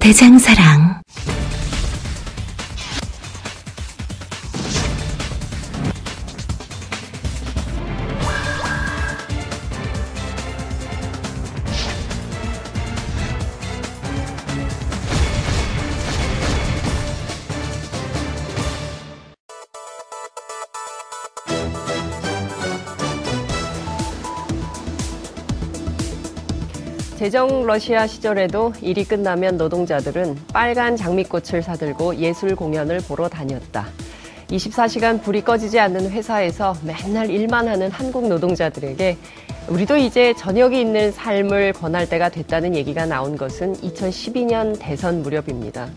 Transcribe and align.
대장사랑. 0.00 0.87
제정 27.18 27.66
러시아 27.66 28.06
시절에도 28.06 28.72
일이 28.80 29.02
끝나면 29.02 29.56
노동자들은 29.56 30.36
빨간 30.52 30.96
장미꽃을 30.96 31.64
사들고 31.64 32.14
예술 32.18 32.54
공연을 32.54 33.00
보러 33.08 33.28
다녔다. 33.28 33.88
24시간 34.50 35.20
불이 35.20 35.42
꺼지지 35.42 35.80
않는 35.80 36.12
회사에서 36.12 36.76
맨날 36.84 37.28
일만 37.28 37.66
하는 37.66 37.90
한국 37.90 38.28
노동자들에게 38.28 39.16
우리도 39.68 39.96
이제 39.96 40.32
저녁이 40.34 40.80
있는 40.80 41.10
삶을 41.10 41.72
권할 41.72 42.08
때가 42.08 42.28
됐다는 42.28 42.76
얘기가 42.76 43.04
나온 43.04 43.36
것은 43.36 43.74
2012년 43.74 44.76
대선 44.78 45.20
무렵입니다. 45.20 45.88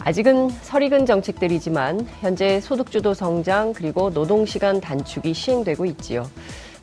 아직은 0.00 0.50
설익은 0.50 1.06
정책들이지만 1.06 2.06
현재 2.20 2.60
소득주도 2.60 3.14
성장 3.14 3.72
그리고 3.72 4.10
노동시간 4.10 4.82
단축이 4.82 5.32
시행되고 5.32 5.86
있지요. 5.86 6.28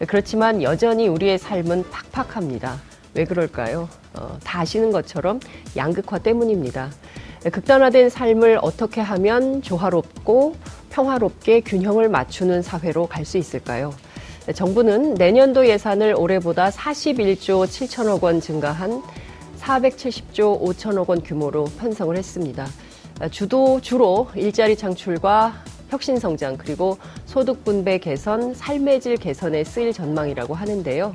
그렇지만 0.07 0.63
여전히 0.63 1.07
우리의 1.07 1.37
삶은 1.37 1.85
팍팍합니다. 1.91 2.94
왜 3.15 3.25
그럴까요? 3.25 3.89
어, 4.13 4.37
다 4.43 4.59
아시는 4.61 4.91
것처럼 4.91 5.39
양극화 5.75 6.19
때문입니다. 6.19 6.91
극단화된 7.51 8.09
삶을 8.09 8.59
어떻게 8.61 9.01
하면 9.01 9.61
조화롭고 9.61 10.55
평화롭게 10.89 11.61
균형을 11.61 12.09
맞추는 12.09 12.61
사회로 12.61 13.07
갈 13.07 13.25
수 13.25 13.37
있을까요? 13.37 13.93
정부는 14.53 15.15
내년도 15.15 15.67
예산을 15.67 16.15
올해보다 16.17 16.69
41조 16.69 17.65
7천억 17.65 18.21
원 18.21 18.39
증가한 18.41 19.01
470조 19.59 20.61
5천억 20.61 21.09
원 21.09 21.23
규모로 21.23 21.65
편성을 21.79 22.15
했습니다. 22.15 22.67
주도 23.31 23.79
주로 23.81 24.27
일자리 24.35 24.75
창출과 24.75 25.63
혁신 25.89 26.19
성장 26.19 26.57
그리고 26.57 26.97
소득 27.25 27.63
분배 27.63 27.97
개선, 27.97 28.53
삶의 28.53 29.01
질 29.01 29.17
개선에 29.17 29.63
쓰일 29.63 29.93
전망이라고 29.93 30.53
하는데요. 30.53 31.13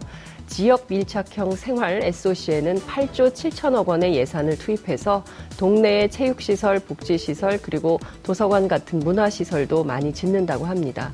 지역 0.50 0.86
밀착형 0.88 1.52
생활 1.52 2.02
SOC에는 2.02 2.80
8조 2.80 3.32
7천억 3.32 3.86
원의 3.86 4.16
예산을 4.16 4.58
투입해서 4.58 5.24
동네의 5.56 6.10
체육시설, 6.10 6.80
복지시설, 6.80 7.60
그리고 7.62 8.00
도서관 8.24 8.66
같은 8.66 8.98
문화시설도 8.98 9.84
많이 9.84 10.12
짓는다고 10.12 10.66
합니다. 10.66 11.12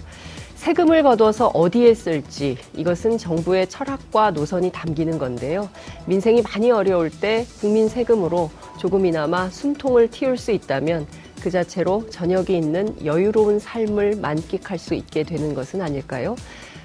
세금을 0.54 1.02
거둬서 1.02 1.48
어디에 1.48 1.92
쓸지 1.92 2.56
이것은 2.74 3.18
정부의 3.18 3.68
철학과 3.68 4.30
노선이 4.30 4.72
담기는 4.72 5.18
건데요. 5.18 5.68
민생이 6.06 6.40
많이 6.40 6.70
어려울 6.70 7.10
때 7.10 7.46
국민 7.60 7.90
세금으로 7.90 8.50
조금이나마 8.80 9.50
숨통을 9.50 10.08
틔울 10.10 10.38
수 10.38 10.50
있다면 10.50 11.06
그 11.42 11.50
자체로 11.50 12.08
저녁이 12.08 12.56
있는 12.56 12.96
여유로운 13.04 13.58
삶을 13.58 14.16
만끽할 14.16 14.78
수 14.78 14.94
있게 14.94 15.24
되는 15.24 15.54
것은 15.54 15.82
아닐까요? 15.82 16.36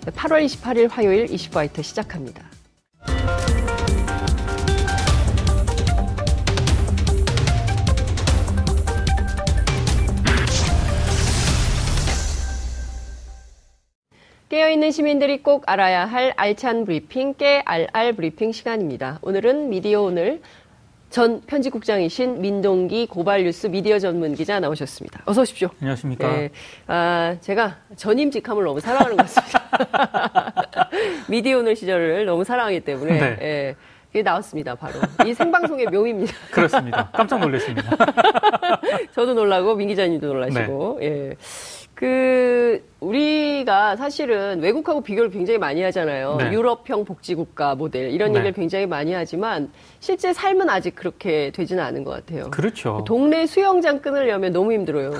8월 0.09 0.43
28일 0.45 0.89
화요일 0.89 1.31
이슈파이터 1.31 1.83
시작합니다. 1.83 2.43
깨어있는 14.49 14.91
시민들이 14.91 15.41
꼭 15.43 15.63
알아야 15.67 16.05
할 16.05 16.33
알찬 16.35 16.83
브리핑, 16.83 17.35
깨알알 17.35 18.13
브리핑 18.13 18.51
시간입니다. 18.51 19.19
오늘은 19.21 19.69
미디어 19.69 20.01
오늘 20.01 20.41
전 21.11 21.41
편집국장이신 21.41 22.41
민동기 22.41 23.07
고발뉴스 23.07 23.67
미디어 23.67 23.99
전문 23.99 24.33
기자 24.33 24.61
나오셨습니다. 24.61 25.23
어서 25.25 25.41
오십시오. 25.41 25.69
안녕하십니까. 25.81 26.25
네, 26.31 26.49
아, 26.87 27.35
제가 27.41 27.75
전임 27.97 28.31
직함을 28.31 28.63
너무 28.63 28.79
사랑하는 28.79 29.17
것 29.17 29.23
같습니다. 29.23 30.53
미디어 31.27 31.57
오늘 31.59 31.75
시절을 31.75 32.25
너무 32.25 32.45
사랑하기 32.45 32.79
때문에. 32.79 33.35
네. 33.35 33.75
예. 34.13 34.19
이게 34.19 34.23
나왔습니다, 34.23 34.75
바로. 34.75 34.93
이 35.25 35.33
생방송의 35.33 35.87
묘미입니다. 35.87 36.33
그렇습니다. 36.51 37.09
깜짝 37.13 37.39
놀랐습니다. 37.39 37.89
저도 39.15 39.33
놀라고, 39.33 39.75
민 39.75 39.87
기자님도 39.87 40.27
놀라시고, 40.27 40.97
네. 40.99 41.05
예. 41.05 41.35
그 41.93 42.83
우리가 42.99 43.95
사실은 43.95 44.59
외국하고 44.59 45.01
비교를 45.01 45.29
굉장히 45.29 45.59
많이 45.59 45.83
하잖아요. 45.83 46.37
네. 46.37 46.51
유럽형 46.51 47.05
복지국가 47.05 47.75
모델 47.75 48.09
이런 48.09 48.31
네. 48.31 48.39
얘기를 48.39 48.53
굉장히 48.53 48.87
많이 48.87 49.13
하지만 49.13 49.71
실제 49.99 50.33
삶은 50.33 50.67
아직 50.67 50.95
그렇게 50.95 51.51
되지는 51.51 51.83
않은 51.83 52.03
것 52.03 52.09
같아요. 52.09 52.49
그렇죠. 52.49 53.03
동네 53.05 53.45
수영장 53.45 53.99
끊으려면 53.99 54.51
너무 54.51 54.73
힘들어요. 54.73 55.11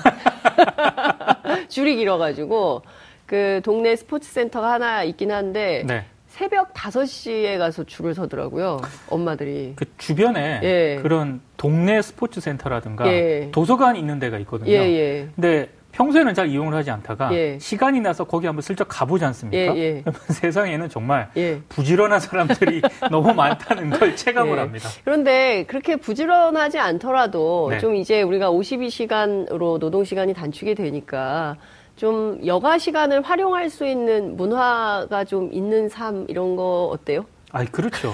줄이 1.70 1.98
길어가지고 1.98 2.82
그 3.28 3.62
동네 3.64 3.96
스포츠 3.96 4.32
센터가 4.32 4.72
하나 4.72 5.04
있긴 5.04 5.32
한데 5.32 5.84
네. 5.86 6.06
새벽 6.32 6.74
5시에 6.74 7.58
가서 7.58 7.84
줄을 7.84 8.14
서더라고요. 8.14 8.80
엄마들이. 9.10 9.74
그 9.76 9.86
주변에 9.98 10.62
예. 10.64 11.00
그런 11.02 11.42
동네 11.58 12.02
스포츠 12.02 12.40
센터라든가 12.40 13.06
예. 13.08 13.50
도서관 13.52 13.98
있는 13.98 14.18
데가 14.18 14.40
있거든요. 14.40 14.72
예, 14.72 14.78
예. 14.78 15.30
근데 15.36 15.70
평소에는 15.92 16.34
잘 16.34 16.48
이용을 16.48 16.74
하지 16.74 16.90
않다가 16.90 17.34
예. 17.34 17.60
시간이 17.60 18.00
나서 18.00 18.24
거기 18.24 18.46
한번 18.46 18.62
슬쩍 18.62 18.86
가보지 18.86 19.26
않습니까? 19.26 19.76
예, 19.76 19.80
예. 19.80 20.04
세상에는 20.32 20.88
정말 20.88 21.30
예. 21.36 21.60
부지런한 21.68 22.22
사람들이 22.22 22.82
너무 23.12 23.34
많다는 23.34 23.90
걸 23.90 24.16
체감을 24.16 24.56
예. 24.56 24.60
합니다. 24.60 24.88
그런데 25.04 25.66
그렇게 25.66 25.98
부지런하지 25.98 26.80
않더라도 26.80 27.68
네. 27.72 27.80
좀 27.80 27.96
이제 27.96 28.22
우리가 28.22 28.50
52시간으로 28.52 29.80
노동 29.80 30.06
시간이 30.06 30.34
단축이 30.34 30.76
되니까 30.76 31.58
좀 31.96 32.40
여가 32.46 32.78
시간을 32.78 33.22
활용할 33.22 33.70
수 33.70 33.86
있는 33.86 34.36
문화가 34.38 35.24
좀 35.24 35.52
있는 35.54 35.90
삶 35.90 36.26
이런 36.30 36.56
거 36.56 36.90
어때요? 36.92 37.26
아, 37.52 37.64
그렇죠. 37.66 38.14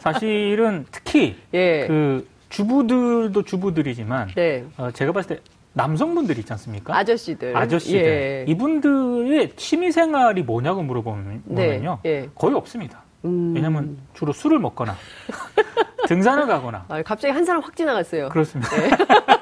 사실은 0.00 0.86
특히 0.90 1.36
예. 1.52 1.86
그 1.86 2.26
주부들도 2.48 3.42
주부들이지만 3.42 4.28
네. 4.34 4.64
어, 4.76 4.90
제가 4.90 5.12
봤을 5.12 5.36
때 5.36 5.42
남성분들 5.74 6.38
있지 6.38 6.52
않습니까? 6.52 6.94
아저씨들. 6.96 7.56
아저씨들. 7.56 7.98
예. 8.00 8.44
이분들의 8.48 9.56
취미 9.56 9.90
생활이 9.90 10.42
뭐냐고 10.42 10.82
물어보면요. 10.82 11.40
네. 11.44 11.82
예. 12.04 12.28
거의 12.34 12.54
없습니다. 12.54 13.02
음... 13.24 13.54
왜냐면 13.54 13.98
주로 14.14 14.32
술을 14.32 14.58
먹거나 14.58 14.96
등산을 16.08 16.46
가거나. 16.46 16.84
아, 16.88 17.02
갑자기 17.02 17.32
한 17.32 17.44
사람 17.44 17.62
확 17.62 17.74
지나갔어요. 17.76 18.28
그렇습니다. 18.28 18.76
네. 18.76 18.90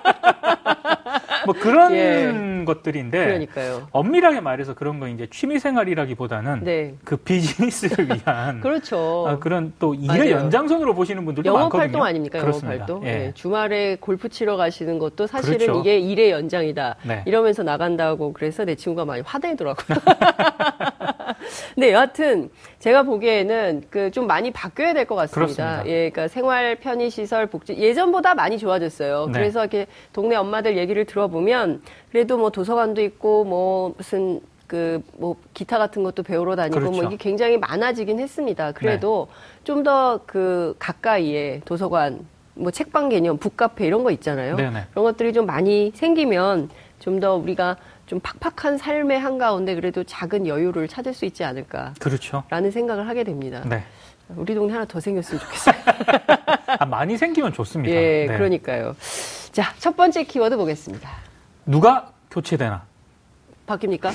뭐 1.46 1.54
그런 1.54 1.92
예. 1.94 2.64
것들인데 2.64 3.24
그러니까요. 3.24 3.88
엄밀하게 3.92 4.40
말해서 4.40 4.74
그런 4.74 5.00
거 5.00 5.08
이제 5.08 5.26
취미 5.30 5.58
생활이라기보다는 5.58 6.60
네. 6.64 6.94
그 7.04 7.16
비즈니스를 7.16 8.08
위한 8.08 8.60
그렇죠. 8.62 9.24
아, 9.28 9.38
그런 9.38 9.72
또 9.78 9.94
일의 9.94 10.06
맞아요. 10.06 10.30
연장선으로 10.44 10.94
보시는 10.94 11.24
분들도 11.24 11.48
영업 11.48 11.60
많거든요. 11.62 11.80
활동 11.82 12.02
아닙니까? 12.04 12.38
영업 12.38 12.64
활동. 12.64 13.06
예. 13.06 13.10
네. 13.12 13.32
주말에 13.34 13.96
골프 14.00 14.28
치러 14.28 14.56
가시는 14.56 14.98
것도 14.98 15.26
사실은 15.26 15.58
그렇죠. 15.58 15.80
이게 15.80 15.98
일의 15.98 16.30
연장이다. 16.30 16.96
네. 17.04 17.22
이러면서 17.26 17.62
나간다고 17.62 18.32
그래서 18.32 18.64
내 18.64 18.74
친구가 18.74 19.04
많이 19.04 19.22
화내더라고요. 19.24 19.98
네, 21.76 21.92
여하튼 21.92 22.50
제가 22.78 23.02
보기에는 23.04 23.84
그 23.90 24.10
좀 24.10 24.26
많이 24.26 24.50
바뀌어야 24.50 24.92
될 24.94 25.06
것 25.06 25.14
같습니다. 25.14 25.54
그렇습니다. 25.54 25.86
예, 25.86 26.10
그러니까 26.10 26.28
생활 26.28 26.76
편의 26.76 27.10
시설 27.10 27.46
복지 27.46 27.76
예전보다 27.76 28.34
많이 28.34 28.58
좋아졌어요. 28.58 29.26
네. 29.26 29.32
그래서 29.32 29.60
이렇게 29.60 29.86
동네 30.12 30.36
엄마들 30.36 30.76
얘기를 30.76 31.04
들어보면 31.04 31.82
그래도 32.10 32.36
뭐 32.38 32.50
도서관도 32.50 33.02
있고 33.02 33.44
뭐 33.44 33.94
무슨 33.96 34.40
그 34.66 35.02
뭐 35.16 35.36
기타 35.54 35.78
같은 35.78 36.02
것도 36.04 36.22
배우러 36.22 36.54
다니고 36.56 36.78
뭐 36.80 36.88
그렇죠. 36.90 37.02
뭐 37.02 37.12
이게 37.12 37.16
굉장히 37.22 37.58
많아지긴 37.58 38.18
했습니다. 38.20 38.72
그래도 38.72 39.28
네. 39.30 39.60
좀더 39.64 40.20
그 40.26 40.74
가까이에 40.78 41.60
도서관 41.64 42.20
뭐 42.54 42.70
책방 42.70 43.08
개념, 43.08 43.36
북카페 43.38 43.86
이런 43.86 44.02
거 44.04 44.10
있잖아요. 44.12 44.56
네네. 44.56 44.86
그런 44.90 45.04
것들이 45.04 45.32
좀 45.32 45.46
많이 45.46 45.92
생기면 45.94 46.68
좀 47.00 47.18
더 47.20 47.34
우리가 47.36 47.76
좀 48.10 48.18
팍팍한 48.18 48.76
삶의 48.76 49.20
한가운데 49.20 49.76
그래도 49.76 50.02
작은 50.02 50.48
여유를 50.48 50.88
찾을 50.88 51.14
수 51.14 51.26
있지 51.26 51.44
않을까. 51.44 51.94
그렇죠. 52.00 52.42
라는 52.50 52.72
생각을 52.72 53.06
하게 53.06 53.22
됩니다. 53.22 53.62
네. 53.64 53.84
우리 54.30 54.52
동네 54.52 54.72
하나 54.72 54.84
더 54.84 54.98
생겼으면 54.98 55.40
좋겠어요. 55.40 55.74
아, 56.80 56.86
많이 56.86 57.16
생기면 57.16 57.52
좋습니다. 57.52 57.94
예, 57.94 58.26
네. 58.28 58.36
그러니까요. 58.36 58.96
자, 59.52 59.72
첫 59.78 59.96
번째 59.96 60.24
키워드 60.24 60.56
보겠습니다. 60.56 61.08
누가 61.66 62.10
교체되나? 62.32 62.82
바뀝니까? 63.68 64.08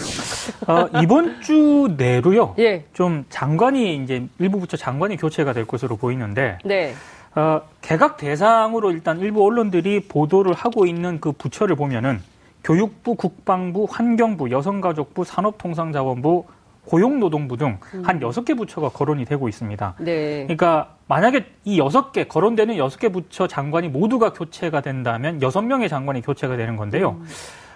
어, 0.69 1.01
이번 1.01 1.41
주 1.41 1.95
내로요. 1.95 2.55
예. 2.59 2.83
좀 2.91 3.23
장관이 3.29 4.03
이제 4.03 4.27
일부 4.39 4.59
부처 4.59 4.75
장관이 4.75 5.15
교체가 5.15 5.53
될 5.53 5.65
것으로 5.65 5.95
보이는데. 5.95 6.57
네. 6.65 6.93
어, 7.33 7.61
개각 7.79 8.17
대상으로 8.17 8.91
일단 8.91 9.21
일부 9.21 9.45
언론들이 9.45 10.01
보도를 10.09 10.53
하고 10.53 10.85
있는 10.85 11.21
그 11.21 11.31
부처를 11.31 11.77
보면은 11.77 12.21
교육부, 12.65 13.13
국방부, 13.13 13.85
환경부, 13.87 14.49
여성가족부, 14.49 15.23
산업통상자원부, 15.23 16.45
고용노동부 16.85 17.57
등한 17.57 17.79
음. 17.93 18.21
여섯 18.21 18.43
개 18.43 18.55
부처가 18.55 18.89
거론이 18.89 19.25
되고 19.25 19.47
있습니다. 19.47 19.95
네. 19.99 20.43
그러니까 20.43 20.95
만약에 21.07 21.45
이 21.63 21.77
여섯 21.77 22.11
개 22.11 22.25
거론되는 22.25 22.77
여섯 22.77 22.97
개 22.97 23.09
부처 23.09 23.47
장관이 23.47 23.89
모두가 23.89 24.33
교체가 24.33 24.81
된다면 24.81 25.41
여섯 25.43 25.61
명의 25.61 25.89
장관이 25.89 26.21
교체가 26.21 26.57
되는 26.57 26.75
건데요. 26.75 27.17
음. 27.19 27.25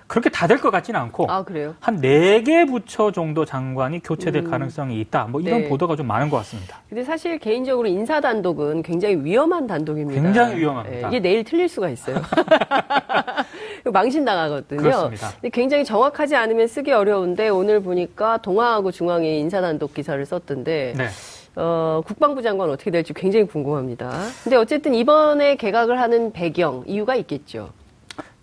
그렇게 0.10 0.30
다 0.32 0.48
될 0.48 0.58
것 0.60 0.72
같지는 0.72 1.00
않고 1.00 1.28
아, 1.30 1.46
한 1.80 2.02
네 2.02 2.42
개 2.44 2.66
부처 2.66 3.12
정도 3.12 3.46
장관이 3.46 4.00
교체될 4.02 4.44
음. 4.46 4.50
가능성이 4.52 5.00
있다. 5.02 5.26
뭐 5.26 5.40
이런 5.40 5.62
네. 5.62 5.70
보도가 5.70 5.96
좀 5.96 6.08
많은 6.08 6.30
것 6.30 6.38
같습니다. 6.38 6.82
근데 6.90 7.04
사실 7.04 7.38
개인적으로 7.38 7.88
인사 7.88 8.20
단독은 8.20 8.82
굉장히 8.82 9.16
위험한 9.24 9.68
단독입니다. 9.68 10.22
굉장히 10.22 10.58
위험합니다. 10.58 11.10
네, 11.10 11.18
이게 11.18 11.20
내일 11.20 11.44
틀릴 11.44 11.70
수가 11.70 11.90
있어요. 11.90 12.18
망신 13.92 14.26
당하거든요. 14.26 14.82
그렇습니다. 14.82 15.30
근데 15.34 15.50
굉장히 15.50 15.86
정확하지 15.86 16.36
않으면 16.36 16.68
쓰기 16.68 16.92
어려운데 16.92 17.50
오늘 17.50 17.82
보니까 17.82 18.38
동아하고 18.42 18.92
중앙이 18.92 19.40
인사 19.40 19.62
단독 19.62 19.94
기사를 19.94 20.24
썼던데 20.26 20.94
네. 20.98 21.08
어, 21.56 22.02
국방부 22.06 22.42
장관 22.42 22.70
어떻게 22.70 22.92
될지 22.92 23.14
굉장히 23.14 23.46
궁금합니다. 23.48 24.12
근데 24.44 24.56
어쨌든 24.56 24.94
이번에 24.94 25.56
개각을 25.56 26.00
하는 26.00 26.32
배경 26.32 26.84
이유가 26.88 27.16
있겠죠. 27.16 27.70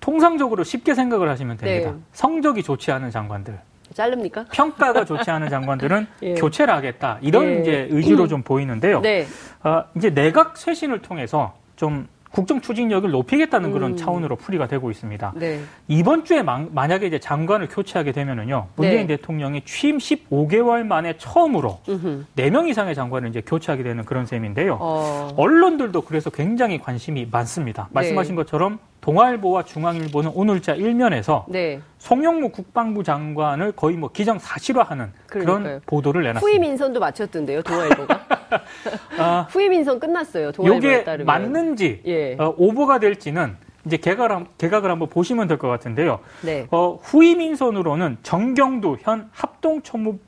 통상적으로 0.06 0.62
쉽게 0.62 0.94
생각을 0.94 1.28
하시면 1.28 1.56
됩니다. 1.56 1.90
네. 1.90 1.96
성적이 2.12 2.62
좋지 2.62 2.92
않은 2.92 3.10
장관들. 3.10 3.58
자릅니까? 3.92 4.44
평가가 4.52 5.04
좋지 5.04 5.28
않은 5.32 5.48
장관들은 5.48 6.06
예. 6.22 6.34
교체를 6.34 6.72
하겠다. 6.72 7.18
이런 7.22 7.46
예. 7.46 7.60
이제 7.60 7.88
의지로 7.90 8.28
좀 8.28 8.42
보이는데요. 8.42 9.00
네. 9.00 9.26
어, 9.64 9.82
이제 9.96 10.10
내각 10.10 10.58
쇄신을 10.58 11.02
통해서 11.02 11.54
좀 11.74 12.06
국정 12.30 12.60
추진력을 12.60 13.10
높이겠다는 13.10 13.72
그런 13.72 13.92
음. 13.92 13.96
차원으로 13.96 14.36
풀이가 14.36 14.68
되고 14.68 14.92
있습니다. 14.92 15.32
네. 15.36 15.60
이번 15.88 16.24
주에 16.24 16.42
만, 16.42 16.70
약에 16.76 17.06
이제 17.06 17.18
장관을 17.18 17.66
교체하게 17.68 18.12
되면은요, 18.12 18.68
문재인 18.76 19.06
네. 19.08 19.16
대통령이 19.16 19.62
취임 19.64 19.98
15개월 19.98 20.84
만에 20.84 21.16
처음으로 21.16 21.80
음흠. 21.88 22.26
4명 22.36 22.68
이상의 22.68 22.94
장관을 22.94 23.30
이제 23.30 23.40
교체하게 23.40 23.82
되는 23.82 24.04
그런 24.04 24.26
셈인데요. 24.26 24.78
어. 24.80 25.32
언론들도 25.36 26.02
그래서 26.02 26.30
굉장히 26.30 26.78
관심이 26.78 27.26
많습니다. 27.28 27.88
말씀하신 27.90 28.36
네. 28.36 28.42
것처럼 28.42 28.78
동아일보와 29.00 29.62
중앙일보는 29.64 30.32
오늘자 30.34 30.74
일면에서 30.74 31.46
네. 31.48 31.80
송영무 31.98 32.50
국방부 32.50 33.04
장관을 33.04 33.72
거의 33.72 33.96
뭐 33.96 34.10
기정 34.12 34.38
사실화하는 34.38 35.12
그런 35.26 35.80
보도를 35.86 36.22
내놨습니다. 36.22 36.40
후임 36.40 36.64
인선도 36.64 36.98
마쳤던데요, 37.00 37.62
동아일보가. 37.62 38.20
아, 39.18 39.46
후임 39.50 39.72
인선 39.74 40.00
끝났어요, 40.00 40.52
동아일보에 40.52 41.04
따르면. 41.04 41.26
맞는지 41.26 42.02
예. 42.06 42.34
어, 42.38 42.54
오보가 42.56 42.98
될지는 42.98 43.56
이제 43.86 43.96
개각을, 43.96 44.46
개각을 44.58 44.90
한번 44.90 45.08
보시면 45.08 45.46
될 45.48 45.56
것 45.56 45.68
같은데요. 45.68 46.18
네. 46.42 46.66
어, 46.70 46.98
후임 47.00 47.40
인선으로는 47.40 48.18
정경두 48.22 48.98
현 49.00 49.30
합동참모 49.32 50.18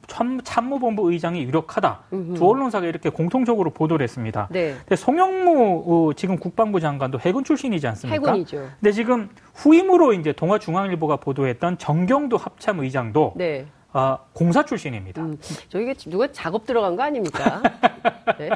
참모본부 0.43 1.13
의장이 1.13 1.43
유력하다. 1.43 2.01
음흠. 2.13 2.35
두 2.35 2.49
언론사가 2.49 2.87
이렇게 2.87 3.11
공통적으로 3.11 3.71
보도를 3.71 4.03
했습니다. 4.05 4.49
네. 4.51 4.75
근데 4.79 4.97
송영무 4.97 5.85
어, 5.87 6.13
지금 6.15 6.39
국방부 6.39 6.81
장관도 6.81 7.21
해군 7.21 7.45
출신이지 7.45 7.87
않습니까? 7.89 8.15
해군이죠. 8.31 8.69
근데 8.81 8.93
지금 8.93 9.29
후임으로 9.55 10.15
이제 10.15 10.33
동아중앙일보가 10.33 11.17
보도했던 11.17 11.77
정경두 11.79 12.37
합참 12.37 12.81
의장도 12.81 13.35
네. 13.37 13.67
아, 13.93 14.19
공사 14.33 14.65
출신입니다. 14.65 15.23
음, 15.23 15.39
저게 15.69 15.93
누가 16.07 16.31
작업 16.31 16.65
들어간 16.65 16.95
거 16.97 17.03
아닙니까? 17.03 17.61
네. 18.39 18.51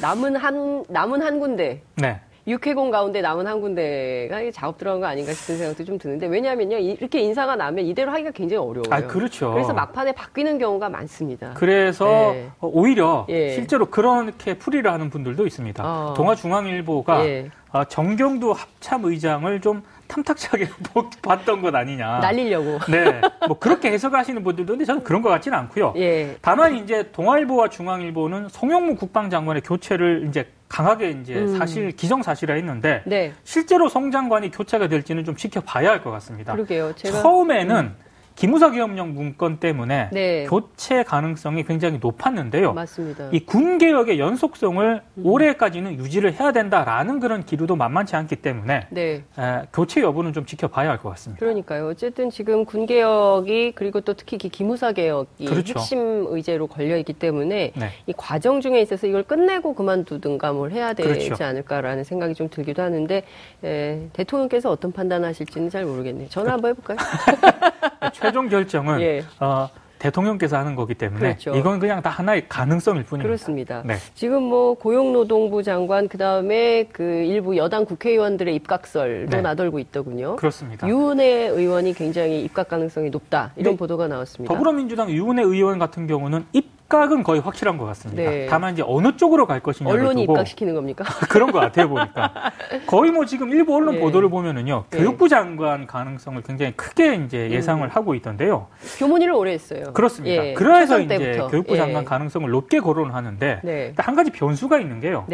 남은 0.00 0.36
한 0.36 0.84
남은 0.88 1.20
한 1.22 1.40
군데. 1.40 1.82
네. 1.96 2.20
육해공 2.50 2.90
가운데 2.90 3.20
남은 3.20 3.46
한 3.46 3.60
군데가 3.60 4.38
작업 4.52 4.76
들어간 4.76 5.00
거 5.00 5.06
아닌가 5.06 5.32
싶은 5.32 5.56
생각도 5.56 5.84
좀 5.84 5.98
드는데 5.98 6.26
왜냐하면요 6.26 6.78
이렇게 6.78 7.20
인사가 7.20 7.54
나면 7.56 7.84
이대로 7.84 8.10
하기가 8.10 8.32
굉장히 8.32 8.62
어려워요. 8.62 8.90
아 8.90 9.06
그렇죠. 9.06 9.52
그래서 9.52 9.72
막판에 9.72 10.12
바뀌는 10.12 10.58
경우가 10.58 10.88
많습니다. 10.88 11.52
그래서 11.54 12.32
네. 12.32 12.50
오히려 12.60 13.26
예. 13.28 13.50
실제로 13.50 13.86
그렇게 13.86 14.58
풀이를 14.58 14.92
하는 14.92 15.10
분들도 15.10 15.46
있습니다. 15.46 15.82
어. 15.84 16.14
동아중앙일보가 16.14 17.26
예. 17.26 17.50
아, 17.72 17.84
정경두 17.84 18.50
합참의장을 18.50 19.60
좀 19.60 19.82
탐탁하게 20.10 20.68
봤던 21.22 21.62
것 21.62 21.74
아니냐. 21.74 22.18
날리려고. 22.18 22.78
네. 22.90 23.20
뭐 23.46 23.58
그렇게 23.58 23.90
해석하시는 23.92 24.42
분들도 24.42 24.72
있는데 24.74 24.84
저는 24.84 25.04
그런 25.04 25.22
것 25.22 25.28
같지는 25.28 25.56
않고요. 25.58 25.94
예. 25.96 26.36
다만 26.42 26.74
이제 26.76 27.10
동아일보와 27.12 27.68
중앙일보는 27.68 28.48
송영무 28.48 28.96
국방장관의 28.96 29.62
교체를 29.62 30.26
이제 30.28 30.48
강하게 30.68 31.10
이제 31.10 31.34
음. 31.36 31.56
사실 31.56 31.92
기정사실화 31.92 32.54
했는데 32.54 33.02
네. 33.06 33.32
실제로 33.44 33.88
송 33.88 34.10
장관이 34.10 34.50
교체가 34.50 34.88
될지는 34.88 35.24
좀 35.24 35.36
지켜봐야 35.36 35.90
할 35.90 36.00
것 36.00 36.10
같습니다. 36.12 36.52
그러게요. 36.54 36.92
제가... 36.94 37.20
처음에는 37.22 37.76
음. 37.76 37.96
기무사 38.40 38.70
기업령 38.70 39.12
문건 39.12 39.58
때문에 39.58 40.08
네. 40.12 40.46
교체 40.48 41.02
가능성이 41.02 41.62
굉장히 41.62 41.98
높았는데요. 42.00 42.72
맞습니다. 42.72 43.28
이 43.32 43.40
군 43.40 43.76
개혁의 43.76 44.18
연속성을 44.18 45.02
음. 45.18 45.26
올해까지는 45.26 45.98
유지를 45.98 46.32
해야 46.40 46.50
된다라는 46.50 47.20
그런 47.20 47.44
기류도 47.44 47.76
만만치 47.76 48.16
않기 48.16 48.36
때문에 48.36 48.86
네. 48.88 49.24
에, 49.38 49.62
교체 49.74 50.00
여부는 50.00 50.32
좀 50.32 50.46
지켜봐야 50.46 50.88
할 50.88 50.96
것 51.00 51.10
같습니다. 51.10 51.38
그러니까요. 51.38 51.88
어쨌든 51.88 52.30
지금 52.30 52.64
군 52.64 52.86
개혁이 52.86 53.72
그리고 53.74 54.00
또 54.00 54.14
특히 54.14 54.38
기무사 54.38 54.92
개혁이 54.92 55.44
그렇죠. 55.44 55.78
핵심 55.78 55.98
의제로 56.30 56.66
걸려 56.66 56.96
있기 56.96 57.12
때문에 57.12 57.72
네. 57.76 57.90
이 58.06 58.14
과정 58.16 58.62
중에 58.62 58.80
있어서 58.80 59.06
이걸 59.06 59.22
끝내고 59.22 59.74
그만두든가 59.74 60.54
뭘 60.54 60.70
해야 60.72 60.94
되지 60.94 61.26
그렇죠. 61.26 61.44
않을까라는 61.44 62.04
생각이 62.04 62.32
좀 62.32 62.48
들기도 62.48 62.80
하는데 62.80 63.22
에, 63.64 64.08
대통령께서 64.14 64.70
어떤 64.70 64.92
판단하실지는 64.92 65.68
잘 65.68 65.84
모르겠네요. 65.84 66.28
전화 66.30 66.52
한번 66.52 66.70
해볼까요? 66.70 66.96
최종 68.30 68.48
결정은 68.48 69.00
예. 69.00 69.24
어, 69.40 69.68
대통령께서 69.98 70.56
하는 70.56 70.74
거기 70.76 70.94
때문에 70.94 71.20
그렇죠. 71.20 71.54
이건 71.54 71.78
그냥 71.78 72.00
다 72.00 72.08
하나의 72.10 72.48
가능성일 72.48 73.04
뿐입니다. 73.04 73.26
그렇습니다. 73.26 73.82
네. 73.84 73.96
지금 74.14 74.42
뭐 74.44 74.74
고용노동부 74.74 75.62
장관 75.62 76.08
그다음에 76.08 76.84
그 76.90 77.02
일부 77.02 77.56
여당 77.56 77.84
국회의원들의 77.84 78.54
입각설도 78.56 79.36
네. 79.36 79.42
나돌고 79.42 79.78
있더군요. 79.78 80.36
그렇습니다. 80.36 80.88
유은혜 80.88 81.48
의원이 81.48 81.92
굉장히 81.94 82.42
입각 82.42 82.68
가능성이 82.68 83.10
높다 83.10 83.52
이런 83.56 83.74
네. 83.74 83.78
보도가 83.78 84.08
나왔습니다. 84.08 84.52
더불어민주당 84.54 85.10
유은혜 85.10 85.42
의원 85.42 85.78
같은 85.78 86.06
경우는 86.06 86.46
입 86.52 86.79
입각은 86.90 87.22
거의 87.22 87.40
확실한 87.40 87.78
것 87.78 87.84
같습니다. 87.86 88.22
네. 88.28 88.46
다만 88.46 88.72
이제 88.72 88.82
어느 88.84 89.16
쪽으로 89.16 89.46
갈 89.46 89.60
것이냐 89.60 89.88
언론이 89.88 90.22
두고 90.22 90.32
입각시키는 90.34 90.74
겁니까? 90.74 91.04
그런 91.30 91.52
것 91.52 91.60
같아요 91.60 91.88
보니까 91.88 92.50
거의 92.86 93.12
뭐 93.12 93.24
지금 93.24 93.50
일부 93.50 93.76
언론 93.76 93.94
네. 93.94 94.00
보도를 94.00 94.28
보면은요 94.28 94.84
네. 94.90 94.98
교육부 94.98 95.28
장관 95.28 95.86
가능성을 95.86 96.42
굉장히 96.42 96.72
크게 96.72 97.14
이제 97.14 97.46
음. 97.46 97.52
예상을 97.52 97.86
음. 97.86 97.90
하고 97.90 98.14
있던데요. 98.16 98.66
교문위를 98.98 99.32
오래 99.32 99.52
했어요. 99.52 99.92
그렇습니다. 99.94 100.44
예. 100.44 100.54
그래서 100.54 101.00
이제. 101.00 101.38
교육부 101.50 101.74
예. 101.74 101.78
장관 101.78 102.04
가능성을 102.04 102.50
높게 102.50 102.80
거론하는데 102.80 103.60
네. 103.62 103.94
한 103.96 104.16
가지 104.16 104.30
변수가 104.30 104.80
있는 104.80 105.00
게요. 105.00 105.26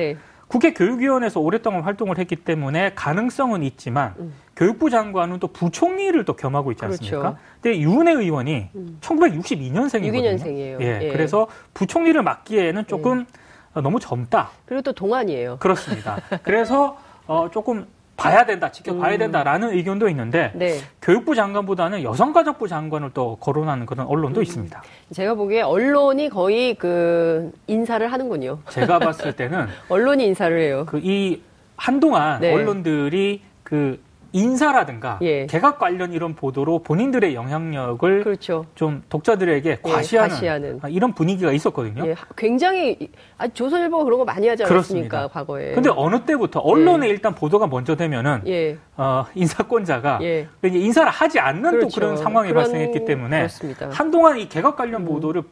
네. 0.46 0.48
국회 0.48 0.72
교육위원회에서 0.72 1.40
오랫동안 1.40 1.82
활동을 1.82 2.18
했기 2.18 2.36
때문에 2.36 2.92
가능성은 2.94 3.62
있지만 3.64 4.14
음. 4.18 4.32
교육부 4.54 4.90
장관은 4.90 5.38
또 5.40 5.48
부총리를 5.48 6.24
또 6.24 6.34
겸하고 6.34 6.70
있지 6.72 6.84
않습니까? 6.84 7.18
그렇죠. 7.18 7.38
근데 7.60 7.80
유은혜 7.80 8.12
의원이 8.12 8.68
음. 8.74 8.98
1962년생이거든요. 9.00 10.38
62년생이에요. 10.38 10.80
예, 10.80 11.00
예. 11.02 11.12
그래서 11.12 11.48
부총리를 11.74 12.22
맡기에는 12.22 12.86
조금 12.86 13.26
예. 13.76 13.80
너무 13.80 14.00
젊다. 14.00 14.50
그리고 14.64 14.82
또 14.82 14.92
동안이에요. 14.92 15.58
그렇습니다. 15.58 16.20
그래서 16.42 16.96
어, 17.26 17.50
조금 17.50 17.86
봐야 18.16 18.44
된다, 18.46 18.70
지켜봐야 18.70 19.12
음. 19.14 19.18
된다라는 19.18 19.70
의견도 19.72 20.08
있는데 20.08 20.50
네. 20.54 20.78
교육부 21.02 21.34
장관보다는 21.34 22.02
여성가족부 22.02 22.66
장관을 22.66 23.10
또 23.12 23.36
거론하는 23.36 23.84
그런 23.86 24.06
언론도 24.06 24.40
음. 24.40 24.42
있습니다. 24.42 24.82
제가 25.12 25.34
보기에 25.34 25.60
언론이 25.62 26.30
거의 26.30 26.74
그 26.74 27.52
인사를 27.66 28.10
하는군요. 28.10 28.58
제가 28.70 28.98
봤을 29.00 29.34
때는 29.34 29.66
언론이 29.88 30.26
인사를 30.26 30.58
해요. 30.58 30.84
그 30.86 31.00
이 31.02 31.40
한동안 31.76 32.40
네. 32.40 32.52
언론들이 32.54 33.42
그 33.62 34.00
인사라든가 34.32 35.18
예. 35.22 35.46
개각 35.46 35.78
관련 35.78 36.12
이런 36.12 36.34
보도로 36.34 36.80
본인들의 36.80 37.34
영향력을 37.34 38.24
그렇죠. 38.24 38.66
좀 38.74 39.02
독자들에게 39.08 39.70
예, 39.70 39.76
과시하는, 39.82 40.28
예, 40.28 40.34
과시하는, 40.34 40.80
이런 40.88 41.14
분위기가 41.14 41.52
있었거든요. 41.52 42.06
예, 42.06 42.14
굉장히 42.36 43.10
아, 43.38 43.48
조선일보가 43.48 44.04
그런 44.04 44.18
거 44.18 44.24
많이 44.24 44.48
하지 44.48 44.64
않았습니까 44.64 44.68
그렇습니다. 44.68 45.28
과거에. 45.28 45.72
근데 45.72 45.90
어느 45.94 46.20
때부터 46.24 46.60
언론에 46.60 47.06
예. 47.06 47.10
일단 47.10 47.34
보도가 47.34 47.66
먼저 47.66 47.96
되면은 47.96 48.42
예. 48.46 48.78
어, 48.96 49.26
인사권자가 49.34 50.20
인사를 50.62 51.10
하지 51.10 51.38
않는 51.38 51.70
그렇죠. 51.70 51.88
또 51.88 51.94
그런 51.94 52.16
상황이 52.16 52.48
그런, 52.48 52.64
발생했기 52.64 53.04
때문에 53.04 53.38
그렇습니다. 53.38 53.88
한동안 53.92 54.38
이 54.38 54.48
개각 54.48 54.76
관련 54.76 55.02
음. 55.02 55.06
보도를 55.06 55.42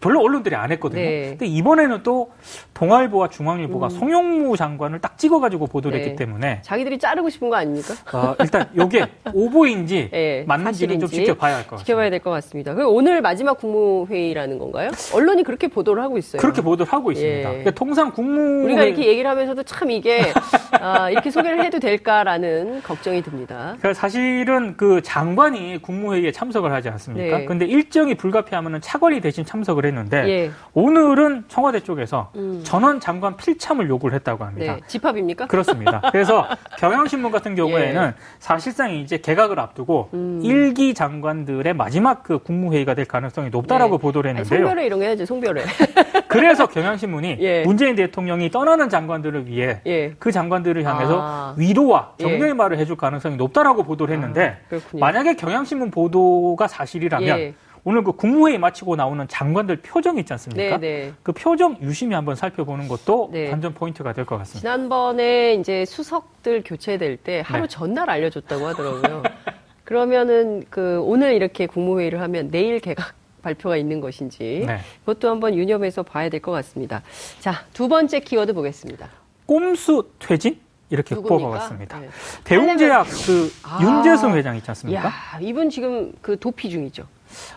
별로 0.00 0.20
언론들이 0.22 0.54
안 0.54 0.70
했거든요. 0.72 1.02
네. 1.02 1.28
근데 1.30 1.46
이번에는 1.46 2.02
또 2.04 2.30
동아일보와 2.74 3.28
중앙일보가 3.28 3.86
음. 3.88 3.90
송영무 3.90 4.56
장관을 4.56 5.00
딱 5.00 5.18
찍어가지고 5.18 5.66
보도를 5.66 5.98
네. 5.98 6.04
했기 6.04 6.16
때문에 6.16 6.60
자기들이 6.62 6.98
자르고 6.98 7.28
싶은 7.30 7.50
거 7.50 7.56
아닙니까? 7.56 7.94
어, 8.12 8.36
일단 8.38 8.68
이게 8.74 9.06
오보인지 9.34 10.10
네, 10.12 10.44
맞는지는 10.46 11.00
좀 11.00 11.08
지켜봐야 11.08 11.56
할 11.56 11.62
것 11.64 11.70
같습니다. 11.70 11.84
지켜봐야 11.84 12.10
될 12.10 12.20
것 12.20 12.30
같습니다. 12.30 12.74
그 12.74 12.86
오늘 12.86 13.20
마지막 13.20 13.58
국무회의라는 13.58 14.58
건가요? 14.58 14.90
언론이 15.14 15.42
그렇게 15.42 15.66
보도를 15.66 16.00
하고 16.02 16.16
있어요. 16.16 16.40
그렇게 16.40 16.62
보도를 16.62 16.92
하고 16.92 17.10
있습니다. 17.10 17.38
예. 17.38 17.42
그러니까 17.42 17.70
통상 17.72 18.12
국무 18.12 18.64
우리가 18.66 18.84
이렇게 18.84 19.06
얘기를 19.06 19.28
하면서도 19.28 19.64
참 19.64 19.90
이게 19.90 20.32
아, 20.80 21.10
이렇게 21.10 21.30
소개를 21.30 21.64
해도 21.64 21.80
될까라는 21.80 22.82
걱정이 22.82 23.22
듭니다. 23.22 23.74
그러니까 23.80 23.94
사실은 23.94 24.76
그 24.76 25.00
장관이 25.02 25.82
국무회의에 25.82 26.30
참석을 26.30 26.70
하지 26.72 26.88
않습니까? 26.88 27.38
네. 27.38 27.44
근데 27.46 27.64
일정이 27.66 28.14
불가피하면 28.14 28.80
차관이 28.80 29.20
대신 29.20 29.44
참석을 29.44 29.86
했는데 29.88 30.28
예. 30.28 30.50
오늘은 30.74 31.44
청와대 31.48 31.80
쪽에서 31.80 32.30
음. 32.36 32.60
전원 32.64 33.00
장관 33.00 33.36
필참을 33.36 33.88
요구를 33.88 34.14
했다고 34.16 34.44
합니다. 34.44 34.74
네. 34.74 34.80
집합입니까? 34.86 35.46
그렇습니다. 35.46 36.00
그래서 36.12 36.46
경향신문 36.78 37.32
같은 37.32 37.54
경우에는 37.54 38.02
예. 38.02 38.14
사실상 38.38 38.92
이제 38.92 39.18
개각을 39.18 39.58
앞두고 39.58 40.10
음. 40.14 40.40
일기 40.44 40.94
장관들의 40.94 41.74
마지막 41.74 42.22
그 42.22 42.38
국무회의가 42.38 42.94
될 42.94 43.04
가능성이 43.04 43.50
높다라고 43.50 43.98
네. 43.98 44.02
보도를 44.02 44.30
했는데요. 44.30 44.60
송별회 44.60 44.86
이런 44.86 44.98
거 45.00 45.04
해야죠. 45.04 45.26
송별회. 45.26 45.64
그래서 46.28 46.66
경향신문이 46.66 47.38
예. 47.40 47.62
문재인 47.64 47.96
대통령이 47.96 48.50
떠나는 48.50 48.88
장관들을 48.88 49.48
위해 49.48 49.80
예. 49.86 50.14
그 50.18 50.30
장관들을 50.30 50.84
향해서 50.84 51.18
아. 51.20 51.54
위로와 51.56 52.12
격려의 52.18 52.50
예. 52.50 52.52
말을 52.52 52.78
해줄 52.78 52.96
가능성이 52.96 53.36
높다라고 53.36 53.82
보도를 53.82 54.14
했는데 54.14 54.58
아, 54.70 54.76
만약에 54.92 55.36
경향신문 55.36 55.90
보도가 55.90 56.68
사실이라면 56.68 57.54
오늘 57.84 58.02
그 58.04 58.12
국무회의 58.12 58.58
마치고 58.58 58.96
나오는 58.96 59.26
장관들 59.28 59.76
표정 59.76 60.18
있지 60.18 60.32
않습니까? 60.32 60.78
네네. 60.78 60.78
네. 61.06 61.12
그 61.22 61.32
표정 61.32 61.76
유심히 61.80 62.14
한번 62.14 62.34
살펴보는 62.36 62.88
것도 62.88 63.30
네. 63.32 63.50
관전 63.50 63.74
포인트가 63.74 64.12
될 64.12 64.24
것 64.24 64.36
같습니다. 64.38 64.60
지난번에 64.60 65.54
이제 65.54 65.84
수석들 65.84 66.62
교체될 66.64 67.16
때 67.18 67.42
하루 67.44 67.62
네. 67.62 67.68
전날 67.68 68.10
알려줬다고 68.10 68.66
하더라고요. 68.66 69.22
그러면은 69.84 70.64
그 70.68 71.00
오늘 71.02 71.32
이렇게 71.34 71.66
국무회의를 71.66 72.20
하면 72.20 72.50
내일 72.50 72.80
개각 72.80 73.14
발표가 73.42 73.76
있는 73.76 74.00
것인지 74.00 74.64
네. 74.66 74.78
그것도 75.06 75.30
한번 75.30 75.54
유념해서 75.54 76.02
봐야 76.02 76.28
될 76.28 76.40
것 76.42 76.50
같습니다. 76.52 77.02
자, 77.40 77.64
두 77.72 77.88
번째 77.88 78.20
키워드 78.20 78.52
보겠습니다. 78.52 79.08
꼼수 79.46 80.08
퇴진? 80.18 80.58
이렇게 80.90 81.14
뽑아봤습니다. 81.14 81.98
네. 82.00 82.08
대웅제약 82.44 83.06
그 83.26 83.52
아, 83.62 83.78
윤재승 83.82 84.34
회장 84.34 84.56
있지 84.56 84.70
않습니까? 84.70 85.04
야, 85.06 85.12
이분 85.40 85.68
지금 85.70 86.12
그 86.22 86.38
도피 86.38 86.70
중이죠. 86.70 87.04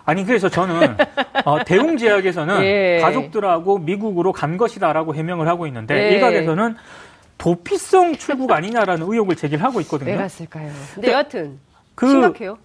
아니 0.06 0.26
그래서 0.26 0.50
저는 0.50 0.96
어, 1.46 1.64
대웅제약에서는 1.64 2.64
예. 2.64 3.00
가족들하고 3.02 3.78
미국으로 3.80 4.32
간 4.32 4.58
것이다라고 4.58 5.16
해명을 5.16 5.48
하고 5.48 5.68
있는데 5.68 5.96
예. 5.96 6.16
일각에서는 6.16 6.76
도피성 7.38 8.16
출국 8.16 8.52
아니냐라는 8.52 9.06
의혹을 9.08 9.36
제기를 9.36 9.64
하고 9.64 9.82
있거든요. 9.82 10.12
왜 10.12 10.18
갔을까요? 10.18 10.72
근데 10.94 11.12
여하튼 11.12 11.60
그 11.96 12.08
심각해요. 12.08 12.58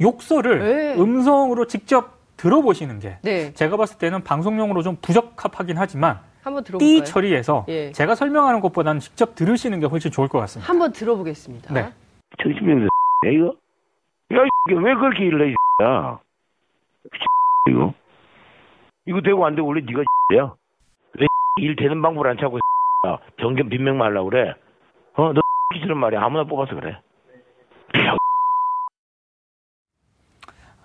욕설을 0.00 0.58
네. 0.58 1.00
음성으로 1.00 1.66
직접 1.66 2.14
들어보시는 2.36 2.98
게 2.98 3.18
네. 3.22 3.52
제가 3.54 3.76
봤을 3.76 3.98
때는 3.98 4.24
방송용으로 4.24 4.82
좀 4.82 4.96
부적합하긴 5.00 5.78
하지만 5.78 6.18
한번 6.42 6.64
들어볼까요? 6.64 7.00
띠 7.00 7.04
처리해서 7.04 7.64
예. 7.68 7.92
제가 7.92 8.14
설명하는 8.16 8.60
것보다는 8.60 9.00
직접 9.00 9.34
들으시는 9.34 9.80
게 9.80 9.86
훨씬 9.86 10.10
좋을 10.10 10.28
것 10.28 10.40
같습니다. 10.40 10.68
한번 10.70 10.92
들어보겠습니다. 10.92 11.72
네. 11.72 11.88
정신병자 12.42 12.86
이거? 13.32 13.54
야, 14.34 14.38
왜 14.68 14.94
그렇게 14.94 15.24
일을 15.26 15.48
해, 15.48 15.54
야? 15.84 16.18
이거 17.68 17.94
이거 19.06 19.20
되고 19.20 19.44
안 19.46 19.54
되고 19.54 19.66
원래 19.68 19.80
네가 19.84 20.02
야. 20.36 20.54
왜일 21.58 21.76
되는 21.76 22.00
방법을 22.02 22.30
안 22.30 22.36
찾고 22.38 22.58
변경 23.36 23.68
빈명 23.68 23.98
말라 23.98 24.22
그래. 24.22 24.54
어, 25.14 25.32
너 25.32 25.40
싫은 25.74 25.96
말이야. 25.96 26.22
아무나 26.22 26.44
뽑아서 26.44 26.74
그래. 26.74 26.98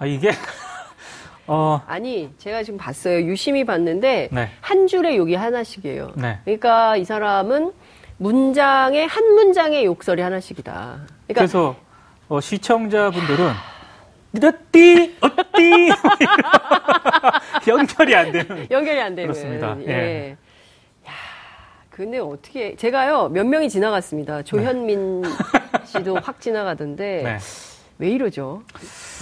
아 0.01 0.05
이게 0.05 0.31
어. 1.47 1.81
아니 1.87 2.31
제가 2.37 2.63
지금 2.63 2.77
봤어요. 2.77 3.21
유심히 3.25 3.65
봤는데 3.65 4.29
네. 4.31 4.49
한 4.61 4.87
줄에 4.87 5.17
욕이 5.17 5.35
하나씩이에요. 5.35 6.13
네. 6.15 6.39
그러니까 6.45 6.95
이 6.95 7.03
사람은 7.03 7.73
문장에 8.17 9.05
한 9.05 9.33
문장의 9.33 9.85
욕설이 9.85 10.21
하나씩이다. 10.21 10.71
그러니까 10.73 11.33
그래서 11.33 11.75
어, 12.27 12.39
시청자분들은 12.39 13.49
띠 14.71 15.15
어띠 15.21 15.89
연결이 17.67 18.15
안 18.15 18.31
되는 18.31 18.67
연결이 18.69 19.01
안 19.01 19.15
되는 19.15 19.31
그렇습니다. 19.31 19.75
예. 19.81 19.87
예. 19.87 20.37
야, 21.07 21.11
근데 21.89 22.19
어떻게 22.19 22.75
제가요 22.75 23.29
몇 23.29 23.45
명이 23.45 23.69
지나갔습니다. 23.69 24.43
조현민 24.43 25.21
네. 25.21 25.29
씨도 25.85 26.17
확 26.21 26.39
지나가던데 26.39 27.21
네. 27.25 27.37
왜 27.97 28.09
이러죠? 28.09 28.61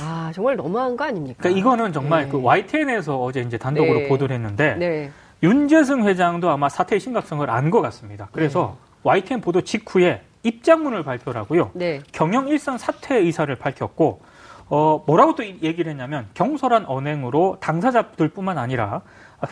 아 0.01 0.31
정말 0.35 0.55
너무한 0.57 0.97
거 0.97 1.05
아닙니까? 1.05 1.37
그러니까 1.39 1.59
이거는 1.59 1.93
정말 1.93 2.25
네. 2.25 2.29
그 2.31 2.41
YTN에서 2.41 3.21
어제 3.21 3.39
이제 3.41 3.57
단독으로 3.57 3.99
네. 4.01 4.07
보도를 4.09 4.35
했는데 4.35 4.75
네. 4.75 5.11
윤재승 5.41 6.05
회장도 6.07 6.49
아마 6.49 6.67
사태의 6.67 6.99
심각성을 6.99 7.49
안 7.49 7.71
것 7.71 7.81
같습니다. 7.81 8.27
그래서 8.33 8.75
YTN 9.03 9.39
보도 9.41 9.61
직후에 9.61 10.21
입장문을 10.43 11.03
발표를 11.03 11.39
하고요. 11.41 11.71
경영 12.11 12.47
일선 12.49 12.77
사퇴 12.77 13.15
의사를 13.17 13.53
밝혔고 13.55 14.21
어, 14.69 15.03
뭐라고 15.05 15.35
또 15.35 15.45
얘기를 15.45 15.89
했냐면 15.91 16.27
경솔한 16.33 16.85
언행으로 16.85 17.57
당사자들뿐만 17.59 18.57
아니라 18.57 19.01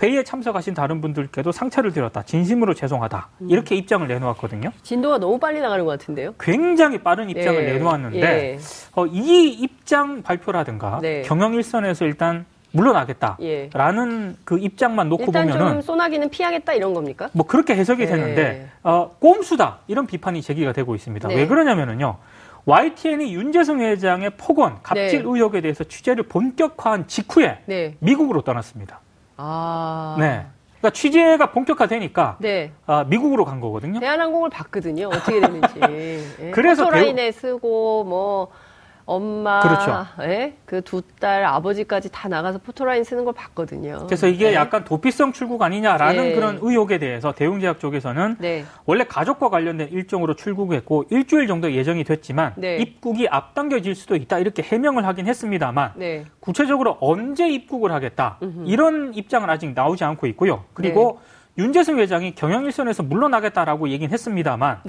회의에 0.02 0.24
참석하신 0.24 0.74
다른 0.74 1.00
분들께도 1.00 1.52
상처를 1.52 1.94
드렸다. 1.94 2.24
진심으로 2.24 2.74
죄송하다. 2.74 3.30
음. 3.42 3.50
이렇게 3.50 3.76
입장을 3.76 4.06
내놓았거든요. 4.08 4.72
진도가 4.82 5.20
너무 5.20 5.38
빨리 5.38 5.60
나가는 5.62 5.86
것 5.86 5.92
같은데요? 5.92 6.34
굉장히 6.40 6.98
빠른 6.98 7.30
입장을 7.30 7.64
예. 7.64 7.74
내놓았는데 7.74 8.20
예. 8.20 8.60
어, 8.96 9.06
이 9.06 9.50
입장 9.50 10.24
발표라든가 10.24 11.00
네. 11.02 11.22
경영 11.22 11.54
일선에서 11.54 12.06
일단 12.06 12.46
물러나겠다라는 12.72 14.32
예. 14.32 14.38
그 14.44 14.60
입장만 14.60 15.08
놓고 15.08 15.26
일단 15.28 15.48
보면은 15.48 15.72
좀 15.74 15.82
소나기는 15.82 16.30
피하겠다 16.30 16.74
이런 16.74 16.94
겁니까? 16.94 17.30
뭐 17.32 17.46
그렇게 17.46 17.76
해석이 17.76 18.02
예. 18.02 18.06
되는데 18.08 18.70
어, 18.84 19.12
꼼수다 19.20 19.80
이런 19.88 20.08
비판이 20.08 20.42
제기가 20.42 20.74
되고 20.74 20.94
있습니다. 20.96 21.28
네. 21.30 21.36
왜 21.36 21.48
그러냐면은요. 21.48 22.18
YTN이 22.66 23.34
윤재승 23.34 23.80
회장의 23.80 24.32
폭언, 24.38 24.80
갑질 24.82 25.20
네. 25.20 25.24
의혹에 25.24 25.62
대해서 25.62 25.84
취재를 25.84 26.24
본격화한 26.24 27.08
직후에 27.08 27.60
네. 27.66 27.96
미국으로 28.00 28.42
떠났습니다. 28.42 29.02
아. 29.38 30.16
네. 30.20 30.46
그러니까 30.80 30.90
취재가 30.92 31.52
본격화되니까 31.52 32.38
네. 32.40 32.72
아, 32.86 33.04
미국으로 33.06 33.46
간 33.46 33.60
거거든요. 33.60 34.00
대한항공을 34.00 34.50
봤거든요. 34.50 35.08
어떻게 35.08 35.40
되는지. 35.40 35.80
예. 36.42 36.52
그래서 36.52 36.86
포토라인에 36.86 37.14
배우... 37.16 37.32
쓰고 37.32 38.04
뭐 38.04 38.50
엄마, 39.06 39.60
그렇죠. 39.60 40.06
예? 40.22 40.56
그두 40.66 41.04
딸 41.20 41.46
아버지까지 41.46 42.10
다 42.12 42.28
나가서 42.28 42.58
포토라인 42.58 43.04
쓰는 43.04 43.24
걸 43.24 43.34
봤거든요. 43.36 44.06
그래서 44.08 44.28
이게 44.28 44.50
네. 44.50 44.56
약간 44.56 44.84
도피성 44.84 45.32
출국 45.32 45.62
아니냐라는 45.62 46.24
네. 46.24 46.34
그런 46.34 46.58
의혹에 46.62 46.98
대해서 46.98 47.32
대웅제약 47.32 47.80
쪽에서는 47.80 48.38
네. 48.40 48.66
원래 48.86 49.04
가족과 49.04 49.50
관련된 49.50 49.90
일정으로 49.90 50.36
출국했고 50.36 51.06
일주일 51.12 51.46
정도 51.46 51.72
예정이 51.72 52.04
됐지만 52.04 52.54
네. 52.56 52.78
입국이 52.78 53.28
앞당겨질 53.28 53.94
수도 53.94 54.16
있다 54.16 54.40
이렇게 54.40 54.64
해명을 54.64 55.06
하긴 55.06 55.28
했습니다만 55.28 55.94
네. 55.96 56.26
구체적으로 56.40 56.98
언제 57.00 57.48
입국을 57.48 57.92
하겠다 57.92 58.40
음흠. 58.42 58.64
이런 58.66 59.14
입장은 59.14 59.50
아직 59.52 59.72
나오지 59.76 60.04
않고 60.04 60.26
있고요. 60.28 60.64
그리고 60.74 61.20
네. 61.22 61.36
윤재승 61.64 62.00
회장이 62.00 62.36
경영 62.36 62.66
일선에서 62.66 63.04
물러나겠다라고 63.04 63.90
얘기는 63.90 64.12
했습니다만 64.12 64.82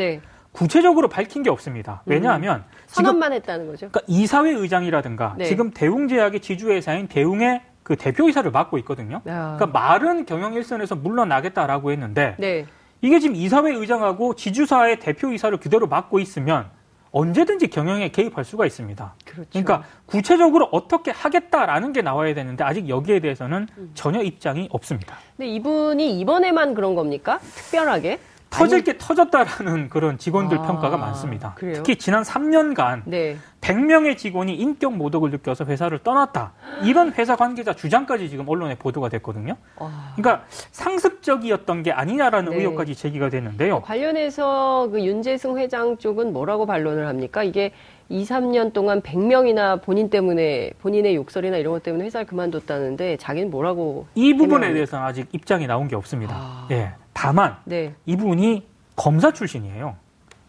구체적으로 0.57 1.09
밝힌 1.09 1.43
게 1.43 1.51
없습니다. 1.51 2.03
왜냐하면 2.07 2.59
음. 2.59 2.65
선언만 2.87 3.33
했다는 3.35 3.67
거죠. 3.67 3.89
그러니까 3.91 4.01
이사회 4.07 4.53
의장이라든가 4.53 5.35
네. 5.37 5.45
지금 5.45 5.71
대웅제약의 5.71 6.41
지주회사인 6.41 7.09
대웅의 7.09 7.61
그 7.83 7.97
대표이사를 7.97 8.51
맡고 8.51 8.79
있거든요. 8.79 9.17
야. 9.29 9.57
그러니까 9.59 9.67
말은 9.67 10.25
경영 10.25 10.55
일선에서 10.55 10.97
물러나겠다라고 10.97 11.93
했는데 11.93 12.35
네. 12.39 12.65
이게 13.03 13.21
지금 13.21 13.37
이사회 13.37 13.73
의장하고 13.75 14.35
지주사의 14.35 14.99
대표이사를 14.99 15.57
그대로 15.59 15.87
맡고 15.87 16.19
있으면 16.21 16.71
언제든지 17.13 17.69
경영에 17.69 18.11
개입할 18.11 18.45
수가 18.45 18.67
있습니다. 18.67 19.15
그렇죠. 19.25 19.49
그러니까 19.51 19.85
구체적으로 20.07 20.69
어떻게 20.73 21.11
하겠다라는 21.11 21.93
게 21.93 22.03
나와야 22.03 22.35
되는데 22.35 22.65
아직 22.65 22.89
여기에 22.89 23.21
대해서는 23.21 23.69
음. 23.77 23.91
전혀 23.95 24.23
입장이 24.23 24.69
없습니다. 24.73 25.17
근데 25.37 25.49
이분이 25.51 26.19
이번에만 26.19 26.75
그런 26.75 26.95
겁니까? 26.95 27.39
특별하게? 27.55 28.19
터질 28.57 28.85
게 28.85 28.97
터졌다라는 28.99 29.89
그런 29.89 30.19
직원들 30.19 30.59
아, 30.59 30.63
평가가 30.63 30.97
많습니다. 30.97 31.55
그래요? 31.55 31.75
특히 31.77 31.97
지난 31.97 32.23
3년간 32.23 33.03
네. 33.05 33.37
100명의 33.61 34.17
직원이 34.17 34.55
인격 34.55 34.95
모독을 34.97 35.31
느껴서 35.31 35.65
회사를 35.65 35.99
떠났다. 35.99 36.53
이런 36.85 37.13
회사 37.15 37.37
관계자 37.37 37.73
주장까지 37.75 38.29
지금 38.29 38.49
언론에 38.49 38.77
보도가 38.77 39.09
됐거든요. 39.09 39.57
와. 39.77 39.91
그러니까 40.15 40.45
상습적이었던 40.71 41.83
게 41.83 41.93
아니냐라는 41.93 42.53
네. 42.53 42.59
의혹까지 42.59 42.95
제기가 42.95 43.29
됐는데요. 43.29 43.83
관련해서 43.83 44.89
그 44.91 45.05
윤재승 45.05 45.59
회장 45.59 45.99
쪽은 45.99 46.33
뭐라고 46.33 46.67
반론을 46.67 47.07
합니까? 47.07 47.43
이게 47.43 47.73
2, 48.09 48.25
3년 48.25 48.73
동안 48.73 49.03
100명이나 49.03 49.83
본인 49.83 50.11
때문에 50.11 50.71
본인의 50.81 51.17
욕설이나 51.17 51.57
이런 51.57 51.73
것 51.73 51.83
때문에 51.83 52.05
회사를 52.05 52.27
그만뒀다는데 52.27 53.17
자기는 53.17 53.51
뭐라고 53.51 54.07
이 54.15 54.33
부분에 54.35 54.73
대해서는 54.73 55.05
아직 55.05 55.27
입장이 55.33 55.67
나온 55.67 55.89
게 55.89 55.97
없습니다. 55.97 56.37
아... 56.37 56.69
예. 56.71 56.93
다만 57.17 57.57
네. 57.65 57.95
이분이 58.05 58.67
검사 58.95 59.33
출신이에요. 59.33 59.97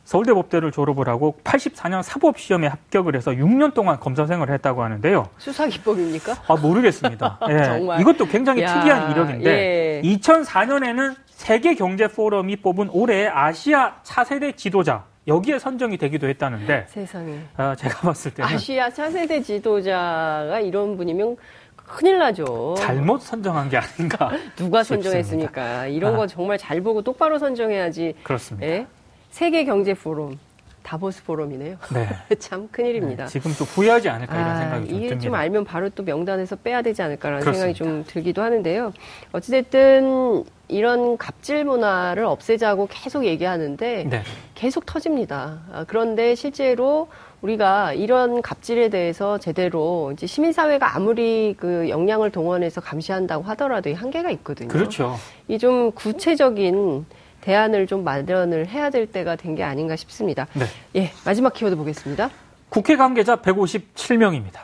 서울대 0.03 0.33
법대를 0.33 0.73
졸업을 0.73 1.07
하고 1.07 1.37
84년 1.45 2.03
사법 2.03 2.37
시험에 2.37 2.67
합격을 2.67 3.15
해서 3.15 3.31
6년 3.31 3.73
동안 3.73 3.99
검사 4.01 4.25
생활을 4.25 4.53
했다고 4.55 4.83
하는데요. 4.83 5.27
수사 5.37 5.65
기법입니까? 5.67 6.35
아 6.45 6.55
모르겠습니다. 6.57 7.39
예. 7.49 7.63
정말. 7.63 8.01
이것도 8.01 8.25
굉장히 8.27 8.63
야, 8.63 8.73
특이한 8.73 9.11
이력인데 9.11 10.01
예. 10.03 10.09
2004년에는 10.09 11.15
세계 11.27 11.73
경제 11.73 12.07
포럼이 12.09 12.57
뽑은 12.57 12.89
올해의 12.91 13.29
아시아 13.29 13.95
차세대 14.03 14.53
지도자 14.53 15.05
여기에 15.25 15.59
선정이 15.59 15.97
되기도 15.97 16.27
했다는데 16.27 16.85
세상에 16.89 17.39
아, 17.55 17.75
제가 17.75 17.99
봤을 18.01 18.33
때는 18.33 18.49
아시아 18.49 18.89
차세대 18.89 19.41
지도자가 19.41 20.59
이런 20.61 20.97
분이면 20.97 21.37
큰일 21.87 22.19
나죠. 22.19 22.75
잘못 22.77 23.21
선정한 23.21 23.69
게 23.69 23.77
아닌가. 23.77 24.31
누가 24.55 24.83
선정했습니까? 24.83 25.61
싶습니다. 25.61 25.87
이런 25.87 26.13
아. 26.15 26.17
거 26.17 26.27
정말 26.27 26.57
잘 26.57 26.81
보고 26.81 27.01
똑바로 27.01 27.39
선정해야지. 27.39 28.15
그렇습니다. 28.23 28.67
예? 28.67 28.87
세계 29.31 29.63
경제 29.65 29.93
포럼. 29.93 30.37
다보스 30.83 31.21
포럼이네요. 31.25 31.75
네. 31.93 32.07
참 32.39 32.69
큰일입니다. 32.71 33.25
네, 33.25 33.29
지금 33.29 33.51
또 33.59 33.65
후회하지 33.65 34.07
않을까 34.07 34.33
이런 34.35 34.47
아, 34.47 34.59
생각이 34.59 34.87
좀 34.87 34.95
이게 34.97 35.07
듭니다. 35.09 35.25
좀 35.25 35.35
알면 35.35 35.65
바로 35.65 35.89
또 35.89 36.01
명단에서 36.03 36.55
빼야 36.55 36.81
되지 36.81 37.01
않을까라는 37.01 37.41
그렇습니다. 37.41 37.73
생각이 37.77 37.77
좀 37.77 38.05
들기도 38.07 38.41
하는데요. 38.41 38.93
어찌됐든 39.33 40.45
이런 40.69 41.17
갑질 41.17 41.65
문화를 41.65 42.23
없애자고 42.23 42.87
계속 42.89 43.25
얘기하는데 43.25 44.05
네. 44.09 44.23
계속 44.55 44.85
터집니다. 44.85 45.59
아, 45.73 45.83
그런데 45.85 46.35
실제로 46.35 47.09
우리가 47.41 47.93
이런 47.93 48.41
갑질에 48.41 48.89
대해서 48.89 49.37
제대로 49.37 50.11
이제 50.13 50.25
시민사회가 50.25 50.95
아무리 50.95 51.55
그 51.57 51.87
역량을 51.89 52.31
동원해서 52.31 52.81
감시한다고 52.81 53.43
하더라도 53.43 53.93
한계가 53.93 54.31
있거든요. 54.31 54.69
그렇죠. 54.69 55.15
이 55.47 55.57
좀 55.57 55.91
구체적인 55.91 57.05
대안을 57.41 57.87
좀 57.87 58.03
마련을 58.03 58.67
해야 58.67 58.89
될 58.89 59.05
때가 59.07 59.35
된 59.35 59.55
게 59.55 59.63
아닌가 59.63 59.95
싶습니다. 59.95 60.47
네. 60.53 60.65
예, 60.95 61.11
마지막 61.25 61.53
키워드 61.53 61.75
보겠습니다. 61.75 62.29
국회 62.69 62.95
관계자 62.95 63.35
157명입니다. 63.37 64.59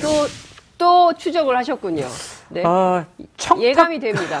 또, 0.00 0.08
또 0.78 1.12
추적을 1.14 1.56
하셨군요. 1.56 2.06
네. 2.50 2.62
아, 2.64 3.04
청탁... 3.36 3.62
예감이 3.64 3.98
됩니다. 3.98 4.40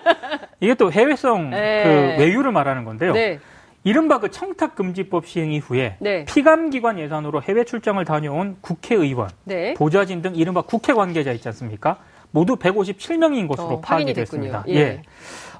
이게 0.60 0.74
또 0.74 0.90
해외성 0.90 1.50
네. 1.50 2.16
그 2.16 2.22
외유를 2.22 2.50
말하는 2.52 2.84
건데요. 2.84 3.12
네. 3.12 3.38
이른바 3.84 4.18
그 4.18 4.30
청탁금지법 4.30 5.26
시행 5.26 5.52
이후에 5.52 5.96
네. 6.00 6.24
피감기관 6.24 6.98
예산으로 6.98 7.42
해외 7.42 7.64
출장을 7.64 8.02
다녀온 8.06 8.56
국회의원, 8.62 9.28
네. 9.44 9.74
보좌진 9.74 10.22
등 10.22 10.34
이른바 10.34 10.62
국회 10.62 10.94
관계자 10.94 11.32
있지 11.32 11.46
않습니까? 11.48 11.98
모두 12.30 12.56
157명인 12.56 13.46
것으로 13.46 13.68
어, 13.68 13.80
파악이 13.80 14.12
됐습니다. 14.14 14.64
예. 14.68 14.74
예. 14.74 15.02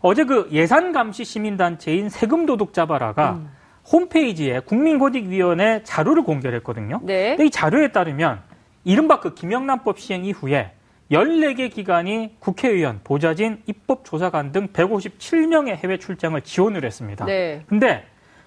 어제 0.00 0.24
그 0.24 0.48
예산 0.52 0.92
감시 0.92 1.24
시민단체인 1.24 2.08
세금 2.08 2.46
도둑자바라가 2.46 3.32
음. 3.32 3.50
홈페이지에 3.92 4.60
국민권익위원회 4.60 5.82
자료를 5.84 6.24
공개를 6.24 6.56
했거든요. 6.58 7.00
네. 7.02 7.30
근데 7.36 7.46
이 7.46 7.50
자료에 7.50 7.92
따르면 7.92 8.40
이른바 8.84 9.20
그 9.20 9.34
김영란법 9.34 9.98
시행 9.98 10.24
이후에 10.24 10.72
14개 11.12 11.70
기관이 11.70 12.36
국회의원, 12.38 13.00
보좌진, 13.04 13.62
입법조사관 13.66 14.52
등 14.52 14.68
157명의 14.68 15.76
해외 15.76 15.98
출장을 15.98 16.40
지원을 16.40 16.84
했습니다. 16.84 17.26
네. 17.26 17.62
근데 17.66 18.04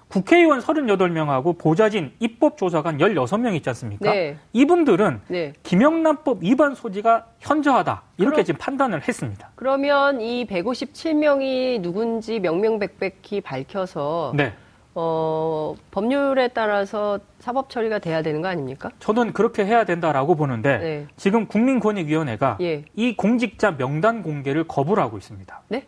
국회의원 0.09 0.59
38명하고 0.59 1.57
보좌진, 1.57 2.11
입법조사관 2.19 2.97
16명 2.97 3.55
있지 3.55 3.69
않습니까? 3.69 4.11
네. 4.11 4.37
이분들은 4.53 5.21
네. 5.27 5.53
김영란법 5.63 6.43
위반 6.43 6.75
소지가 6.75 7.25
현저하다. 7.39 8.03
이렇게 8.17 8.31
그럼, 8.31 8.45
지금 8.45 8.57
판단을 8.59 9.07
했습니다. 9.07 9.51
그러면 9.55 10.21
이 10.21 10.45
157명이 10.47 11.81
누군지 11.81 12.39
명명백백히 12.39 13.41
밝혀서 13.41 14.33
네. 14.35 14.53
어, 14.99 15.75
법률에 15.91 16.47
따라서 16.47 17.19
사법 17.39 17.69
처리가 17.69 17.99
돼야 17.99 18.23
되는 18.23 18.41
거 18.41 18.47
아닙니까? 18.47 18.89
저는 18.99 19.31
그렇게 19.33 19.63
해야 19.63 19.83
된다라고 19.83 20.35
보는데 20.35 20.77
네. 20.79 21.07
지금 21.17 21.45
국민권익위원회가 21.45 22.57
예. 22.61 22.83
이 22.95 23.15
공직자 23.15 23.77
명단 23.77 24.23
공개를 24.23 24.63
거부를 24.67 25.03
하고 25.03 25.17
있습니다. 25.17 25.61
네? 25.67 25.85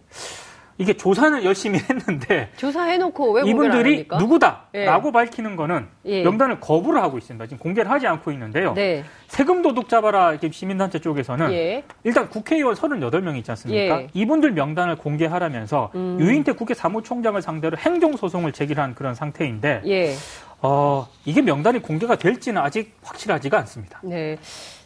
이게 0.79 0.93
조사는 0.93 1.43
열심히 1.43 1.77
했는데 1.77 2.49
조사해놓고 2.55 3.33
왜 3.33 3.43
이분들이 3.45 4.07
누구다라고 4.17 5.07
예. 5.09 5.11
밝히는 5.11 5.57
거는 5.57 5.87
예. 6.05 6.23
명단을 6.23 6.61
거부를 6.61 7.03
하고 7.03 7.17
있습니다. 7.17 7.45
지금 7.47 7.57
공개를 7.59 7.91
하지 7.91 8.07
않고 8.07 8.31
있는데요. 8.31 8.73
네. 8.73 9.03
세금 9.27 9.61
도둑 9.61 9.89
잡아라 9.89 10.37
시민단체 10.49 10.99
쪽에서는 10.99 11.51
예. 11.51 11.83
일단 12.05 12.29
국회의원 12.29 12.75
38명 12.75 13.37
있지 13.37 13.51
않습니까? 13.51 14.01
예. 14.03 14.07
이분들 14.13 14.53
명단을 14.53 14.95
공개하라면서 14.95 15.91
음. 15.95 16.17
유인태 16.17 16.53
국회 16.53 16.73
사무총장을 16.73 17.39
상대로 17.41 17.77
행정소송을 17.77 18.53
제기한 18.53 18.95
그런 18.95 19.13
상태인데 19.13 19.81
예. 19.85 20.15
어, 20.61 21.07
이게 21.25 21.41
명단이 21.41 21.81
공개가 21.81 22.15
될지는 22.15 22.61
아직 22.61 22.95
확실하지가 23.03 23.57
않습니다. 23.59 23.99
네. 24.03 24.37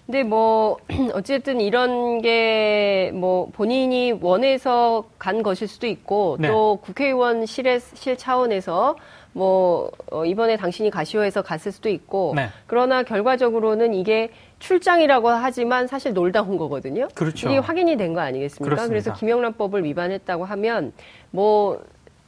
근데 0.05 0.23
뭐 0.23 0.77
어쨌든 1.13 1.61
이런 1.61 2.21
게 2.21 3.11
뭐 3.13 3.47
본인이 3.53 4.11
원해서 4.21 5.03
간 5.19 5.43
것일 5.43 5.67
수도 5.67 5.87
있고 5.87 6.37
네. 6.39 6.47
또 6.47 6.77
국회의원실의 6.77 7.79
실 7.79 8.17
차원에서 8.17 8.95
뭐 9.33 9.91
어, 10.11 10.25
이번에 10.25 10.57
당신이 10.57 10.89
가시오해서 10.89 11.41
갔을 11.41 11.71
수도 11.71 11.89
있고 11.89 12.33
네. 12.35 12.47
그러나 12.65 13.03
결과적으로는 13.03 13.93
이게 13.93 14.29
출장이라고 14.59 15.29
하지만 15.29 15.87
사실 15.87 16.13
놀다 16.13 16.41
온 16.41 16.57
거거든요. 16.57 17.07
그렇죠. 17.13 17.49
이게 17.49 17.57
확인이 17.57 17.95
된 17.97 18.13
거 18.13 18.21
아니겠습니까? 18.21 18.63
그렇습니다. 18.63 18.89
그래서 18.89 19.13
김영란법을 19.13 19.83
위반했다고 19.83 20.45
하면 20.45 20.93
뭐 21.31 21.81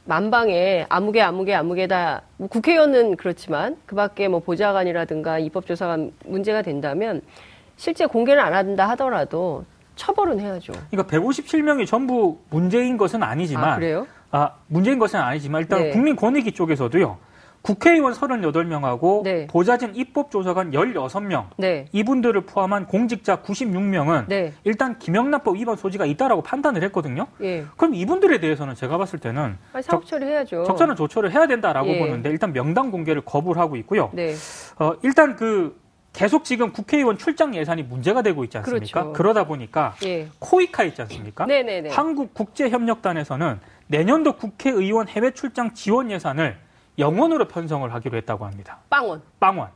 만방에 0.04 0.86
아무개 0.88 1.20
아무개 1.20 1.52
아무개다 1.54 2.22
뭐 2.36 2.48
국회의원은 2.48 3.16
그렇지만 3.16 3.76
그밖에 3.86 4.28
뭐 4.28 4.40
보좌관이라든가 4.40 5.38
입법조사관 5.40 6.12
문제가 6.24 6.62
된다면 6.62 7.22
실제 7.76 8.06
공개를 8.06 8.40
안 8.40 8.54
한다 8.54 8.88
하더라도 8.90 9.64
처벌은 9.94 10.40
해야죠. 10.40 10.72
그러니까 10.90 11.16
157명이 11.16 11.86
전부 11.86 12.38
문제인 12.50 12.96
것은 12.96 13.22
아니지만 13.22 13.64
아, 13.64 13.76
그래요? 13.76 14.06
아, 14.30 14.52
문제인 14.66 14.98
것은 14.98 15.20
아니지만 15.20 15.62
일단 15.62 15.80
네. 15.80 15.90
국민 15.90 16.16
권익위 16.16 16.52
쪽에서도요. 16.52 17.18
국회의원 17.62 18.12
38명하고 18.12 19.24
네. 19.24 19.48
보좌진 19.48 19.92
입법조사관 19.96 20.70
16명 20.70 21.46
네. 21.56 21.86
이분들을 21.90 22.42
포함한 22.42 22.86
공직자 22.86 23.42
96명은 23.42 24.26
네. 24.28 24.52
일단 24.62 24.96
김영란법 25.00 25.56
위반 25.56 25.74
소지가 25.74 26.06
있다라고 26.06 26.42
판단을 26.42 26.84
했거든요. 26.84 27.26
예. 27.42 27.64
그럼 27.76 27.96
이분들에 27.96 28.38
대해서는 28.38 28.76
제가 28.76 28.98
봤을 28.98 29.18
때는 29.18 29.56
아니, 29.72 29.82
사법 29.82 30.06
처리해야죠. 30.06 30.62
적절한 30.62 30.94
조처를 30.94 31.32
해야 31.32 31.48
된다라고 31.48 31.88
예. 31.88 31.98
보는데 31.98 32.30
일단 32.30 32.52
명단 32.52 32.92
공개를 32.92 33.22
거부를 33.22 33.60
하고 33.60 33.74
있고요. 33.76 34.10
네. 34.12 34.34
어, 34.78 34.92
일단 35.02 35.34
그 35.34 35.76
계속 36.16 36.44
지금 36.44 36.72
국회의원 36.72 37.18
출장 37.18 37.54
예산이 37.54 37.82
문제가 37.82 38.22
되고 38.22 38.42
있지 38.42 38.56
않습니까? 38.56 39.02
그렇죠. 39.02 39.12
그러다 39.12 39.46
보니까 39.46 39.94
예. 40.02 40.28
코이카 40.38 40.84
있지 40.84 41.02
않습니까? 41.02 41.44
네네네. 41.44 41.90
한국국제협력단에서는 41.90 43.60
내년도 43.88 44.32
국회의원 44.32 45.08
해외 45.08 45.32
출장 45.32 45.74
지원 45.74 46.10
예산을 46.10 46.56
영원으로 46.98 47.48
편성을 47.48 47.92
하기로 47.92 48.16
했다고 48.16 48.46
합니다. 48.46 48.78
빵원. 48.88 49.20
빵원. 49.38 49.68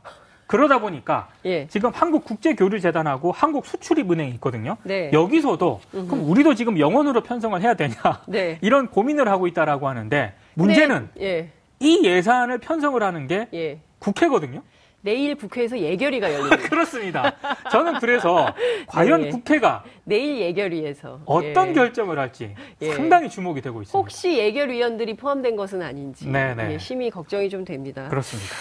그러다 0.47 0.79
보니까 0.79 1.29
예. 1.45 1.67
지금 1.67 1.91
한국 1.93 2.25
국제교류재단하고 2.25 3.31
한국 3.31 3.67
수출입은행이 3.67 4.31
있거든요. 4.33 4.77
네. 4.81 5.11
여기서도 5.13 5.79
음흠. 5.93 6.07
그럼 6.07 6.27
우리도 6.27 6.55
지금 6.55 6.79
영원으로 6.79 7.21
편성을 7.21 7.61
해야 7.61 7.75
되냐 7.75 7.95
네. 8.27 8.57
이런 8.63 8.87
고민을 8.87 9.29
하고 9.29 9.45
있다라고 9.45 9.87
하는데 9.87 10.33
문제는 10.55 11.09
네. 11.13 11.23
예. 11.23 11.49
이 11.79 12.03
예산을 12.03 12.57
편성을 12.57 13.01
하는 13.01 13.27
게 13.27 13.47
예. 13.53 13.79
국회거든요. 13.99 14.63
내일 15.01 15.35
국회에서 15.35 15.79
예결위가 15.79 16.33
열립니다. 16.33 16.57
그렇습니다. 16.69 17.35
저는 17.71 17.99
그래서 17.99 18.53
과연 18.87 19.21
네. 19.21 19.29
국회가 19.29 19.83
내일 20.03 20.39
예결위에서 20.41 21.21
어떤 21.25 21.69
예. 21.69 21.73
결정을 21.73 22.19
할지 22.19 22.55
예. 22.81 22.93
상당히 22.93 23.29
주목이 23.29 23.61
되고 23.61 23.81
있습니다. 23.81 23.97
혹시 23.97 24.37
예결위원들이 24.37 25.15
포함된 25.15 25.55
것은 25.55 25.81
아닌지 25.81 26.27
네, 26.27 26.53
네. 26.55 26.73
예, 26.73 26.77
심히 26.77 27.09
걱정이 27.09 27.49
좀 27.49 27.65
됩니다. 27.65 28.07
그렇습니다. 28.09 28.55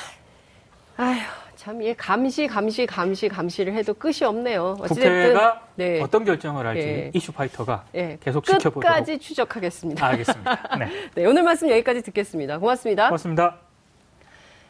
아휴, 0.96 1.18
참, 1.56 1.80
이 1.82 1.94
감시, 1.94 2.46
감시, 2.46 2.86
감시, 2.86 3.28
감시를 3.28 3.74
해도 3.74 3.94
끝이 3.94 4.22
없네요. 4.22 4.76
국회가 4.80 5.62
네. 5.74 6.00
어떤 6.02 6.24
결정을 6.24 6.66
할지 6.66 6.86
네. 6.86 7.10
이슈 7.14 7.32
파이터가 7.32 7.84
네. 7.92 8.18
계속 8.20 8.44
지켜보도록. 8.44 8.82
끝까지 8.82 9.18
추적하겠습니다. 9.18 10.06
알겠습니다. 10.06 10.76
네. 10.78 10.88
네, 11.14 11.26
오늘 11.26 11.42
말씀 11.42 11.70
여기까지 11.70 12.02
듣겠습니다. 12.02 12.58
고맙습니다. 12.58 13.08
고맙습니다. 13.08 13.69